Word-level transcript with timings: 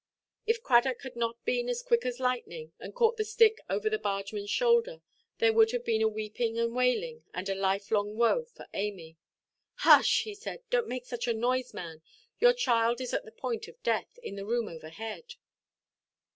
If 0.47 0.63
Cradock 0.63 1.03
had 1.03 1.15
not 1.15 1.45
been 1.45 1.69
as 1.69 1.83
quick 1.83 2.07
as 2.07 2.19
lightning, 2.19 2.73
and 2.79 2.95
caught 2.95 3.17
the 3.17 3.23
stick 3.23 3.59
over 3.69 3.87
the 3.87 3.99
bargemanʼs 3.99 4.49
shoulder, 4.49 5.03
there 5.37 5.53
would 5.53 5.69
have 5.73 5.85
been 5.85 6.11
weeping 6.11 6.57
and 6.57 6.75
wailing 6.75 7.23
and 7.35 7.47
a 7.47 7.53
lifelong 7.53 8.17
woe 8.17 8.45
for 8.45 8.67
Amy. 8.73 9.19
"Hush," 9.75 10.23
he 10.23 10.33
said; 10.33 10.63
"donʼt 10.71 10.87
make 10.87 11.05
such 11.05 11.27
a 11.27 11.33
noise, 11.35 11.71
man. 11.71 12.01
Your 12.39 12.53
child 12.53 12.99
is 12.99 13.13
at 13.13 13.25
the 13.25 13.31
point 13.31 13.67
of 13.67 13.83
death, 13.83 14.17
in 14.23 14.37
the 14.37 14.45
room 14.47 14.67
overhead." 14.67 15.35